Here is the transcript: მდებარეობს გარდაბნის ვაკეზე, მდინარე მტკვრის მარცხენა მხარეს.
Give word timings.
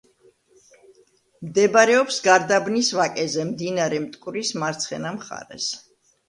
მდებარეობს 1.49 2.17
გარდაბნის 2.27 2.89
ვაკეზე, 3.01 3.45
მდინარე 3.51 4.01
მტკვრის 4.07 4.53
მარცხენა 4.65 5.13
მხარეს. 5.21 5.71